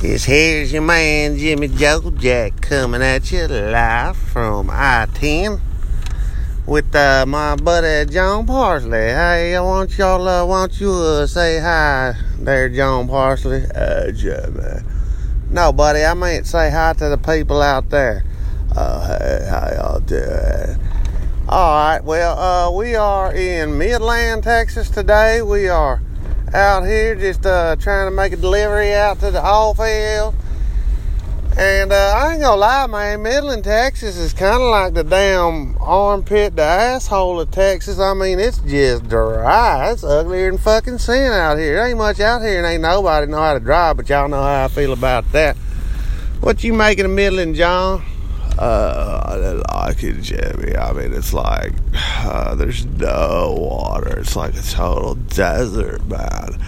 This 0.00 0.24
here's 0.24 0.72
your 0.72 0.80
man 0.80 1.36
Jimmy 1.36 1.68
Joe 1.68 2.10
Jack 2.12 2.62
coming 2.62 3.02
at 3.02 3.30
you 3.30 3.46
live 3.46 4.16
from 4.16 4.70
I-10 4.70 5.60
with 6.64 6.96
uh, 6.96 7.26
my 7.28 7.54
buddy 7.56 8.10
John 8.10 8.46
Parsley. 8.46 8.96
Hey, 8.96 9.54
I 9.54 9.60
want 9.60 9.98
y'all, 9.98 10.26
uh, 10.26 10.46
want 10.46 10.80
you 10.80 10.90
uh, 10.90 11.26
say 11.26 11.60
hi 11.60 12.14
there, 12.38 12.70
John 12.70 13.08
Parsley? 13.08 13.62
Uh, 13.74 14.10
Jimmy. 14.12 14.80
No, 15.50 15.70
buddy, 15.70 16.02
I 16.02 16.14
meant 16.14 16.46
say 16.46 16.70
hi 16.70 16.94
to 16.94 17.10
the 17.10 17.18
people 17.18 17.60
out 17.60 17.90
there. 17.90 18.24
Uh, 18.74 19.18
hey, 19.18 19.46
how 19.50 19.70
y'all 19.74 20.00
doing? 20.00 20.80
All 21.46 21.74
right, 21.74 22.02
well, 22.02 22.38
uh, 22.38 22.70
we 22.74 22.94
are 22.94 23.34
in 23.34 23.76
Midland, 23.76 24.44
Texas 24.44 24.88
today. 24.88 25.42
We 25.42 25.68
are 25.68 26.00
out 26.54 26.84
here 26.84 27.14
just 27.14 27.46
uh, 27.46 27.76
trying 27.76 28.10
to 28.10 28.14
make 28.14 28.32
a 28.32 28.36
delivery 28.36 28.92
out 28.94 29.20
to 29.20 29.30
the 29.30 29.44
oil 29.44 29.74
field. 29.74 30.34
And 31.58 31.92
uh, 31.92 32.14
I 32.16 32.32
ain't 32.32 32.40
gonna 32.40 32.56
lie, 32.56 32.86
man, 32.86 33.22
Midland, 33.22 33.64
Texas 33.64 34.16
is 34.16 34.32
kind 34.32 34.62
of 34.62 34.68
like 34.70 34.94
the 34.94 35.02
damn 35.02 35.76
armpit, 35.80 36.56
the 36.56 36.62
asshole 36.62 37.40
of 37.40 37.50
Texas. 37.50 37.98
I 37.98 38.14
mean, 38.14 38.38
it's 38.38 38.58
just 38.58 39.08
dry. 39.08 39.90
It's 39.90 40.04
uglier 40.04 40.50
than 40.50 40.58
fucking 40.58 40.98
sin 40.98 41.32
out 41.32 41.58
here. 41.58 41.74
There 41.74 41.88
ain't 41.88 41.98
much 41.98 42.20
out 42.20 42.40
here 42.40 42.58
and 42.58 42.66
ain't 42.66 42.82
nobody 42.82 43.26
know 43.26 43.38
how 43.38 43.54
to 43.54 43.60
drive, 43.60 43.96
but 43.96 44.08
y'all 44.08 44.28
know 44.28 44.42
how 44.42 44.64
I 44.64 44.68
feel 44.68 44.92
about 44.92 45.30
that. 45.32 45.56
What 46.40 46.64
you 46.64 46.72
making 46.72 47.04
of 47.04 47.10
Midland, 47.10 47.56
John? 47.56 48.04
Uh, 48.58 49.22
I 49.24 49.34
didn't 49.36 49.70
like 49.72 50.02
it, 50.02 50.22
Jimmy. 50.22 50.76
I 50.76 50.92
mean, 50.92 51.12
it's 51.12 51.32
like 51.32 51.72
uh, 51.94 52.54
there's 52.56 52.84
no 52.84 53.56
water. 53.58 54.18
It's 54.18 54.36
like 54.36 54.54
a 54.54 54.62
total 54.62 55.14
desert, 55.14 56.06
man. 56.06 56.60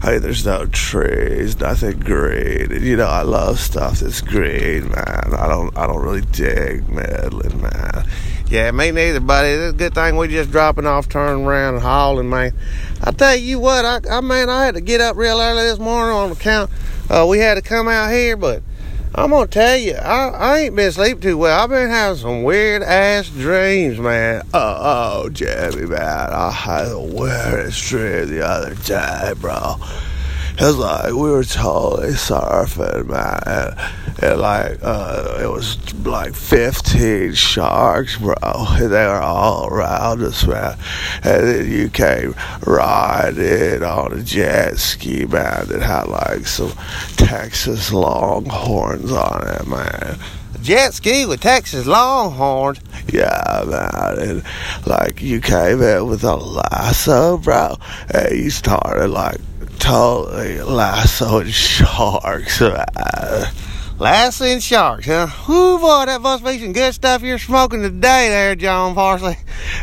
I 0.00 0.12
mean, 0.12 0.22
there's 0.22 0.46
no 0.46 0.66
trees, 0.66 1.58
nothing 1.58 1.98
green. 2.00 2.70
And, 2.72 2.84
you 2.84 2.96
know, 2.96 3.06
I 3.06 3.22
love 3.22 3.58
stuff 3.58 4.00
that's 4.00 4.20
green, 4.20 4.90
man. 4.90 5.34
I 5.36 5.48
don't, 5.48 5.76
I 5.76 5.86
don't 5.86 6.02
really 6.02 6.20
dig 6.20 6.88
Midland, 6.88 7.60
man. 7.60 8.06
Yeah, 8.48 8.70
me 8.70 8.92
neither, 8.92 9.20
buddy. 9.20 9.48
It's 9.48 9.74
a 9.74 9.76
good 9.76 9.94
thing 9.94 10.16
we 10.16 10.28
just 10.28 10.50
dropping 10.50 10.86
off, 10.86 11.08
turning 11.08 11.44
around, 11.44 11.74
and 11.74 11.82
hauling, 11.82 12.30
man. 12.30 12.54
I 13.02 13.10
tell 13.10 13.36
you 13.36 13.58
what, 13.58 13.84
I, 13.84 14.00
I 14.10 14.20
man, 14.20 14.48
I 14.48 14.64
had 14.64 14.74
to 14.74 14.80
get 14.80 15.00
up 15.00 15.16
real 15.16 15.40
early 15.40 15.64
this 15.64 15.78
morning 15.78 16.16
on 16.16 16.30
account. 16.30 16.70
Uh, 17.10 17.26
we 17.28 17.40
had 17.40 17.54
to 17.54 17.62
come 17.62 17.88
out 17.88 18.10
here, 18.10 18.36
but 18.36 18.62
I'm 19.14 19.30
gonna 19.30 19.46
tell 19.46 19.76
you, 19.76 19.94
I, 19.94 20.28
I 20.28 20.58
ain't 20.58 20.76
been 20.76 20.92
sleeping 20.92 21.20
too 21.20 21.38
well. 21.38 21.62
I've 21.62 21.70
been 21.70 21.88
having 21.88 22.18
some 22.18 22.42
weird 22.42 22.82
ass 22.82 23.28
dreams, 23.28 23.98
man. 23.98 24.42
Uh, 24.52 24.78
oh, 24.80 25.22
oh 25.24 25.28
Jimmy, 25.30 25.86
man, 25.86 26.00
I 26.32 26.50
had 26.50 26.88
the 26.90 27.00
weirdest 27.00 27.82
dream 27.86 28.28
the 28.28 28.46
other 28.46 28.74
day, 28.74 29.32
bro. 29.40 29.76
It's 30.60 30.76
like 30.76 31.12
we 31.12 31.30
were 31.30 31.44
totally 31.44 32.14
surfing, 32.14 33.06
man. 33.06 33.42
And, 33.46 34.24
and 34.24 34.40
like, 34.40 34.78
uh, 34.82 35.38
it 35.40 35.46
was 35.46 35.78
like 36.04 36.34
15 36.34 37.32
sharks, 37.34 38.16
bro. 38.16 38.34
And 38.42 38.90
they 38.90 39.06
were 39.06 39.20
all 39.20 39.68
around 39.68 40.20
us, 40.22 40.44
man. 40.44 40.76
And 41.22 41.46
then 41.46 41.70
you 41.70 41.88
came 41.90 42.34
riding 42.66 43.84
on 43.84 44.12
a 44.14 44.22
jet 44.24 44.78
ski, 44.78 45.26
man, 45.26 45.68
that 45.68 45.80
had 45.80 46.08
like 46.08 46.44
some 46.48 46.72
Texas 47.16 47.92
Longhorns 47.92 49.12
on 49.12 49.46
it, 49.46 49.66
man 49.68 50.18
jet 50.60 50.92
ski 50.92 51.24
with 51.24 51.40
Texas 51.40 51.86
Longhorns. 51.86 52.80
Yeah, 53.12 53.64
man. 53.64 54.28
And 54.28 54.44
like 54.86 55.22
you 55.22 55.40
came 55.40 55.80
in 55.80 56.08
with 56.08 56.24
a 56.24 56.34
lasso, 56.34 57.38
bro, 57.38 57.76
and 58.12 58.36
you 58.36 58.50
started 58.50 59.08
like 59.08 59.38
totally 59.88 60.60
lassoing 60.60 61.48
sharks. 61.48 62.60
Uh, 62.60 63.50
lassoing 63.98 64.60
sharks, 64.60 65.06
huh? 65.06 65.28
Whoo, 65.48 65.78
boy, 65.78 66.04
that 66.04 66.20
must 66.20 66.44
be 66.44 66.58
some 66.58 66.74
good 66.74 66.92
stuff 66.92 67.22
you're 67.22 67.38
smoking 67.38 67.80
today 67.80 68.28
there, 68.28 68.54
John 68.54 68.94
Parsley. 68.94 69.38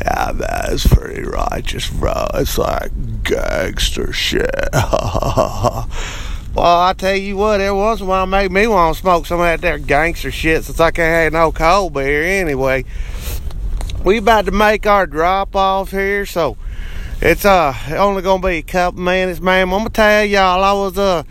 Yeah, 0.00 0.34
it's 0.68 0.86
pretty 0.86 1.22
righteous, 1.22 1.90
bro. 1.90 2.28
It's 2.34 2.56
like 2.56 2.92
gangster 3.24 4.12
shit. 4.12 4.48
well, 4.72 5.88
I 6.56 6.94
tell 6.96 7.16
you 7.16 7.36
what, 7.36 7.60
every 7.60 7.76
once 7.76 7.98
in 7.98 8.06
a 8.06 8.08
while 8.08 8.26
made 8.26 8.52
me 8.52 8.68
want 8.68 8.94
to 8.94 9.00
smoke 9.00 9.26
some 9.26 9.40
of 9.40 9.46
that 9.46 9.60
there 9.60 9.78
gangster 9.78 10.30
shit 10.30 10.62
since 10.62 10.78
I 10.78 10.92
can't 10.92 11.24
have 11.24 11.32
no 11.32 11.50
cold 11.50 11.94
beer 11.94 12.22
anyway. 12.22 12.84
We 14.04 14.18
about 14.18 14.44
to 14.44 14.52
make 14.52 14.86
our 14.86 15.08
drop 15.08 15.56
off 15.56 15.90
here, 15.90 16.24
so 16.24 16.56
it's 17.20 17.44
uh 17.44 17.74
only 17.96 18.22
gonna 18.22 18.46
be 18.46 18.58
a 18.58 18.62
couple 18.62 19.00
minutes, 19.00 19.40
man. 19.40 19.64
I'm 19.64 19.70
gonna 19.70 19.90
tell 19.90 20.24
y'all 20.24 20.62
I 20.62 20.72
was 20.72 20.96
uh 20.96 21.24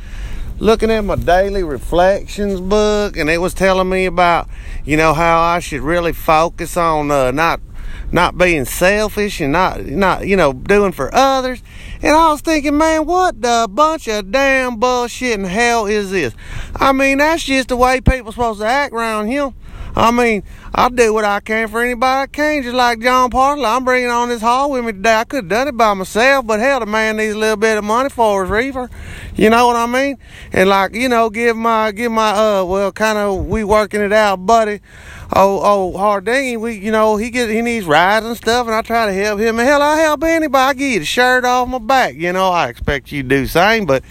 looking 0.60 0.92
at 0.92 1.02
my 1.06 1.16
daily 1.16 1.64
reflections 1.64 2.60
book 2.60 3.16
and 3.16 3.30
it 3.30 3.38
was 3.38 3.54
telling 3.54 3.88
me 3.88 4.06
about 4.06 4.50
you 4.86 4.98
know 4.98 5.14
how 5.14 5.40
I 5.40 5.60
should 5.60 5.82
really 5.82 6.14
focus 6.14 6.76
on 6.76 7.10
uh, 7.12 7.32
not 7.32 7.62
not 8.12 8.38
being 8.38 8.66
selfish 8.66 9.40
and 9.40 9.54
not 9.54 9.86
not 9.86 10.28
you 10.28 10.36
know 10.36 10.52
doing 10.52 10.92
for 10.92 11.14
others. 11.14 11.64
And 12.02 12.14
I 12.14 12.32
was 12.32 12.42
thinking, 12.42 12.78
man, 12.78 13.06
what 13.06 13.42
the 13.42 13.68
bunch 13.70 14.08
of 14.08 14.32
damn 14.32 14.78
bullshit 14.78 15.40
in 15.40 15.46
hell 15.46 15.86
is 15.86 16.12
this? 16.12 16.34
I 16.76 16.92
mean, 16.92 17.20
that's 17.20 17.44
just 17.44 17.70
the 17.70 17.78
way 17.78 18.02
people 18.02 18.32
supposed 18.32 18.60
to 18.60 18.68
act 18.68 18.94
around 18.94 19.28
here. 19.28 19.54
I 19.98 20.12
mean, 20.12 20.44
I'll 20.76 20.92
do 20.92 21.12
what 21.12 21.26
I 21.26 21.40
can 21.40 21.68
for 21.70 21.82
anybody 21.82 22.22
I 22.22 22.28
can, 22.28 22.62
just 22.62 22.76
like 22.76 23.00
John 23.00 23.32
Parsley. 23.32 23.66
I'm 23.66 23.84
bringing 23.84 24.12
on 24.12 24.30
this 24.30 24.42
haul 24.42 24.70
with 24.70 24.86
me 24.86 24.92
today. 24.92 25.16
I 25.16 25.24
could 25.24 25.46
have 25.46 25.50
done 25.50 25.68
it 25.70 25.76
by 25.76 25.92
myself, 25.96 26.46
but 26.46 26.60
hell, 26.60 26.82
the 26.82 26.86
man 26.86 27.18
needs 27.18 27.34
a 27.34 27.38
little 27.38 27.58
bit 27.58 27.80
of 27.80 27.84
money 27.84 28.10
for 28.10 28.44
his 28.44 28.52
reefer. 28.52 28.92
You 29.36 29.50
know 29.50 29.66
what 29.66 29.76
I 29.76 29.88
mean? 29.88 30.20
And 30.54 30.70
like, 30.70 30.94
you 30.94 31.10
know, 31.10 31.32
give 31.32 31.58
my, 31.58 31.92
give 31.92 32.12
my, 32.12 32.30
uh, 32.30 32.64
well, 32.64 32.92
kind 32.92 33.18
of, 33.18 33.48
we 33.48 33.64
working 33.64 34.02
it 34.02 34.14
out, 34.14 34.46
buddy. 34.46 34.82
Oh, 35.36 35.60
oh, 35.64 35.98
Harding, 35.98 36.60
we, 36.62 36.78
you 36.78 36.92
know, 36.92 37.18
he 37.18 37.32
get, 37.32 37.50
he 37.50 37.64
needs 37.64 37.88
rides 37.88 38.26
and 38.26 38.38
stuff, 38.38 38.68
and 38.68 38.76
I 38.76 38.84
try 38.84 39.08
to 39.08 39.14
help 39.14 39.40
him. 39.40 39.58
Hell, 39.58 39.82
I 39.82 39.98
help 39.98 40.24
anybody. 40.24 40.80
I 40.80 40.84
you 40.84 41.00
the 41.00 41.06
shirt 41.06 41.44
off 41.44 41.68
my 41.68 41.80
back. 41.80 42.14
You 42.14 42.32
know, 42.34 42.50
I 42.50 42.70
expect 42.70 43.12
you 43.12 43.24
to 43.24 43.30
do 43.30 43.42
the 43.42 43.48
same, 43.48 43.88
but 43.88 44.04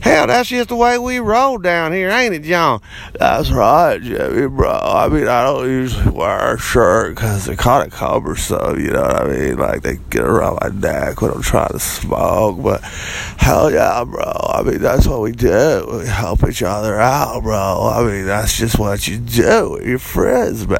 Hell, 0.00 0.26
that's 0.26 0.48
just 0.48 0.68
the 0.68 0.76
way 0.76 0.98
we 0.98 1.18
roll 1.18 1.58
down 1.58 1.92
here, 1.92 2.10
ain't 2.10 2.34
it, 2.34 2.42
John? 2.42 2.80
That's 3.18 3.50
right, 3.50 4.00
Jimmy, 4.00 4.48
bro. 4.48 4.70
I 4.70 5.08
mean, 5.08 5.28
I 5.28 5.44
don't 5.44 5.66
usually 5.66 6.10
wear 6.10 6.54
a 6.54 6.58
shirt 6.58 7.14
because 7.14 7.48
kind 7.56 7.86
of 7.86 7.92
cover 7.92 8.36
so, 8.36 8.76
you 8.76 8.90
know 8.90 9.02
what 9.02 9.22
I 9.22 9.28
mean? 9.28 9.58
Like, 9.58 9.82
they 9.82 9.96
get 10.10 10.22
around 10.22 10.58
my 10.62 10.68
neck 10.68 11.20
when 11.22 11.32
I'm 11.32 11.42
trying 11.42 11.72
to 11.72 11.80
smoke. 11.80 12.62
But 12.62 12.82
hell 12.82 13.70
yeah, 13.70 14.04
bro. 14.04 14.22
I 14.22 14.62
mean, 14.62 14.80
that's 14.80 15.06
what 15.06 15.20
we 15.20 15.32
do. 15.32 15.98
We 15.98 16.06
help 16.06 16.46
each 16.48 16.62
other 16.62 16.98
out, 17.00 17.42
bro. 17.42 17.90
I 17.92 18.04
mean, 18.04 18.26
that's 18.26 18.56
just 18.56 18.78
what 18.78 19.08
you 19.08 19.18
do 19.18 19.72
with 19.72 19.86
your 19.86 19.98
friends, 19.98 20.66
man. 20.68 20.78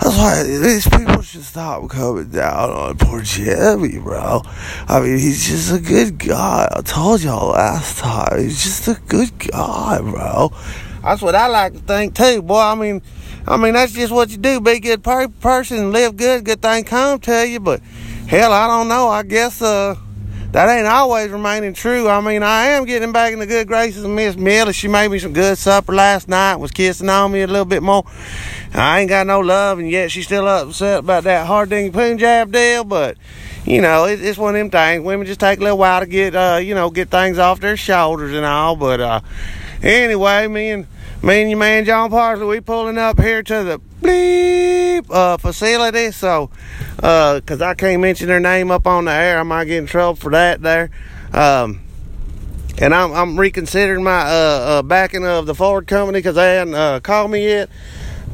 That's 0.00 0.16
why 0.16 0.42
these 0.42 0.88
people 0.88 1.22
should 1.22 1.44
stop 1.44 1.88
coming 1.90 2.30
down 2.30 2.70
on 2.70 2.98
poor 2.98 3.22
Jimmy, 3.22 3.98
bro. 3.98 4.42
I 4.88 5.00
mean, 5.00 5.18
he's 5.18 5.46
just 5.46 5.72
a 5.72 5.80
good 5.80 6.18
guy. 6.18 6.68
I 6.70 6.80
told 6.82 7.22
y'all 7.22 7.50
last 7.52 7.98
time. 7.98 8.21
He's 8.36 8.62
just 8.62 8.88
a 8.88 9.00
good 9.08 9.36
guy, 9.38 9.98
bro. 10.00 10.52
That's 11.02 11.20
what 11.20 11.34
I 11.34 11.48
like 11.48 11.72
to 11.72 11.78
think 11.80 12.14
too, 12.14 12.42
boy. 12.42 12.60
I 12.60 12.74
mean, 12.74 13.02
I 13.46 13.56
mean 13.56 13.74
that's 13.74 13.92
just 13.92 14.12
what 14.12 14.30
you 14.30 14.36
do. 14.36 14.60
Be 14.60 14.72
a 14.72 14.80
good 14.80 15.02
per- 15.02 15.28
person, 15.28 15.92
live 15.92 16.16
good, 16.16 16.44
good 16.44 16.62
thing 16.62 16.84
come 16.84 17.18
to 17.20 17.48
you. 17.48 17.60
But 17.60 17.80
hell, 18.28 18.52
I 18.52 18.66
don't 18.66 18.88
know. 18.88 19.08
I 19.08 19.22
guess 19.22 19.60
uh, 19.60 19.96
that 20.52 20.68
ain't 20.68 20.86
always 20.86 21.30
remaining 21.30 21.72
true. 21.72 22.08
I 22.08 22.20
mean, 22.20 22.42
I 22.42 22.66
am 22.66 22.84
getting 22.84 23.10
back 23.10 23.32
in 23.32 23.38
the 23.38 23.46
good 23.46 23.66
graces 23.66 24.04
of 24.04 24.10
Miss 24.10 24.36
Miller. 24.36 24.72
She 24.72 24.86
made 24.86 25.10
me 25.10 25.18
some 25.18 25.32
good 25.32 25.56
supper 25.56 25.94
last 25.94 26.28
night. 26.28 26.56
Was 26.56 26.70
kissing 26.70 27.08
on 27.08 27.32
me 27.32 27.40
a 27.40 27.46
little 27.46 27.64
bit 27.64 27.82
more. 27.82 28.04
I 28.74 29.00
ain't 29.00 29.08
got 29.08 29.26
no 29.26 29.40
love, 29.40 29.78
and 29.78 29.90
yet 29.90 30.10
she's 30.10 30.26
still 30.26 30.46
upset 30.46 31.00
about 31.00 31.24
that 31.24 31.46
hard 31.46 31.70
ding 31.70 31.90
Punjab 31.90 32.52
deal. 32.52 32.84
But 32.84 33.16
you 33.64 33.80
know, 33.80 34.04
it, 34.04 34.22
it's 34.22 34.38
one 34.38 34.54
of 34.54 34.58
them 34.58 34.70
things. 34.70 35.02
Women 35.02 35.26
just 35.26 35.40
take 35.40 35.58
a 35.58 35.62
little 35.62 35.78
while 35.78 36.00
to 36.00 36.06
get, 36.06 36.34
uh, 36.34 36.60
you 36.62 36.74
know, 36.74 36.90
get 36.90 37.08
things 37.08 37.38
off 37.38 37.60
their 37.60 37.76
shoulders 37.76 38.34
and 38.34 38.44
all. 38.44 38.76
But 38.76 39.00
uh, 39.00 39.20
anyway, 39.82 40.48
me 40.48 40.70
and 40.70 40.86
me 41.22 41.40
and 41.40 41.50
your 41.50 41.58
man 41.58 41.84
John 41.86 42.10
Parsley, 42.10 42.46
we 42.46 42.60
pulling 42.60 42.98
up 42.98 43.18
here 43.18 43.42
to 43.42 43.64
the 43.64 43.80
bleep 44.02 45.06
uh, 45.10 45.36
facility. 45.36 46.10
So, 46.10 46.50
because 46.96 47.60
uh, 47.60 47.66
I 47.66 47.74
can't 47.74 48.02
mention 48.02 48.28
their 48.28 48.40
name 48.40 48.70
up 48.70 48.86
on 48.86 49.06
the 49.06 49.12
air, 49.12 49.38
I 49.38 49.42
might 49.42 49.64
get 49.66 49.78
in 49.78 49.86
trouble 49.86 50.16
for 50.16 50.30
that 50.32 50.62
there. 50.62 50.90
Um, 51.32 51.80
and 52.78 52.94
I'm, 52.94 53.12
I'm 53.12 53.38
reconsidering 53.38 54.02
my 54.02 54.22
uh, 54.22 54.24
uh, 54.24 54.82
backing 54.82 55.26
of 55.26 55.46
the 55.46 55.54
Ford 55.54 55.86
company 55.86 56.18
because 56.18 56.36
they 56.36 56.56
hadn't 56.56 56.74
uh, 56.74 57.00
called 57.00 57.30
me 57.30 57.44
yet. 57.46 57.70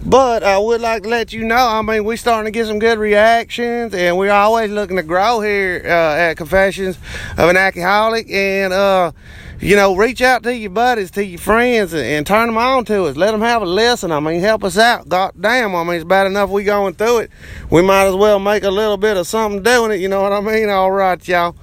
But 0.09 0.43
I 0.43 0.57
would 0.57 0.81
like 0.81 1.03
to 1.03 1.09
let 1.11 1.35
you 1.35 1.45
know, 1.45 1.55
I 1.55 1.83
mean, 1.83 2.03
we're 2.03 2.17
starting 2.17 2.51
to 2.51 2.59
get 2.59 2.67
some 2.67 2.79
good 2.79 2.99
reactions, 2.99 3.93
and 3.93 4.17
we're 4.17 4.33
always 4.33 4.71
looking 4.71 4.97
to 4.97 5.03
grow 5.03 5.41
here 5.41 5.83
uh, 5.85 5.89
at 6.17 6.39
Confessions 6.39 6.97
of 7.37 7.51
an 7.51 7.59
Alcoholic. 7.59 8.31
And, 8.31 8.73
uh, 8.73 9.13
you 9.61 9.77
know, 9.77 9.95
reach 9.95 10.23
out 10.23 10.45
to 10.45 10.57
your 10.57 10.71
buddies, 10.71 11.11
to 11.11 11.23
your 11.23 11.39
friends, 11.39 11.93
and, 11.93 12.07
and, 12.07 12.27
turn 12.27 12.47
them 12.47 12.57
on 12.57 12.87
to 12.87 13.05
us. 13.05 13.17
Let 13.17 13.33
them 13.33 13.43
have 13.43 13.61
a 13.61 13.67
listen. 13.67 14.11
I 14.11 14.21
mean, 14.21 14.41
help 14.41 14.65
us 14.65 14.79
out. 14.79 15.11
God 15.11 15.33
damn, 15.39 15.77
I 15.77 15.85
mean, 15.85 15.97
it's 15.97 16.05
bad 16.05 16.27
enough 16.27 16.49
we 16.49 16.65
going 16.65 16.95
through 16.95 17.19
it. 17.19 17.31
We 17.69 17.83
might 17.83 18.07
as 18.07 18.15
well 18.15 18.39
make 18.39 18.63
a 18.63 18.71
little 18.71 18.97
bit 18.97 19.19
of 19.19 19.27
something 19.27 19.63
doing 19.63 19.91
it. 19.91 20.01
You 20.01 20.09
know 20.09 20.23
what 20.23 20.33
I 20.33 20.41
mean? 20.41 20.71
All 20.71 20.91
right, 20.91 21.29
y'all. 21.29 21.55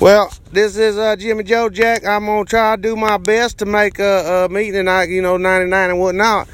Well, 0.00 0.32
this 0.52 0.76
is 0.76 0.96
uh, 0.96 1.16
Jimmy 1.16 1.42
Joe 1.42 1.68
Jack. 1.68 2.06
I'm 2.06 2.26
gonna 2.26 2.44
try 2.44 2.76
to 2.76 2.80
do 2.80 2.94
my 2.94 3.16
best 3.16 3.58
to 3.58 3.66
make 3.66 3.98
a, 3.98 4.44
a 4.44 4.48
meeting 4.48 4.74
tonight, 4.74 5.08
you 5.08 5.20
know, 5.20 5.36
99 5.36 5.90
and 5.90 5.98
whatnot. 5.98 6.48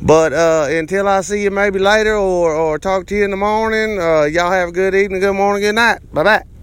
But 0.00 0.32
uh, 0.32 0.66
until 0.70 1.08
I 1.08 1.22
see 1.22 1.42
you 1.42 1.50
maybe 1.50 1.78
later 1.78 2.14
or, 2.14 2.54
or 2.54 2.78
talk 2.78 3.06
to 3.06 3.16
you 3.16 3.24
in 3.24 3.30
the 3.30 3.36
morning, 3.36 4.00
uh, 4.00 4.24
y'all 4.24 4.50
have 4.50 4.68
a 4.70 4.72
good 4.72 4.94
evening, 4.94 5.20
good 5.20 5.34
morning, 5.34 5.62
good 5.62 5.74
night. 5.74 5.98
Bye 6.12 6.22
bye. 6.22 6.57